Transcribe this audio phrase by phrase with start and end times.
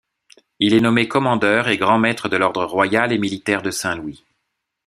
[0.57, 4.25] Il est nommé commandeur et grand-maître de l'Ordre royal et militaire de Saint-Louis.